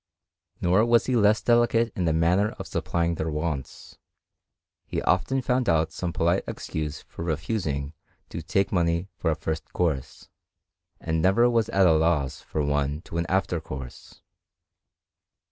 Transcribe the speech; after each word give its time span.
Nor 0.61 0.83
was 0.85 1.05
he 1.05 1.15
less 1.15 1.43
delicate 1.43 1.93
in 1.95 2.05
the 2.05 2.11
manner 2.11 2.55
of 2.57 2.65
supplying 2.65 3.13
their 3.13 3.29
wants: 3.29 3.99
he 4.87 4.99
often 5.03 5.43
found 5.43 5.69
out 5.69 5.91
some 5.91 6.11
polite 6.11 6.43
excuse 6.47 7.03
for 7.03 7.23
refusing 7.23 7.93
to 8.29 8.41
take 8.41 8.71
money 8.71 9.09
for 9.15 9.29
a 9.29 9.35
first 9.35 9.71
course, 9.73 10.27
and 10.99 11.21
never 11.21 11.47
was 11.47 11.69
at 11.69 11.85
a 11.85 11.93
loss 11.93 12.41
for 12.41 12.63
one 12.63 13.01
to 13.03 13.19
an 13.19 13.27
after 13.29 13.59
course. 13.61 14.23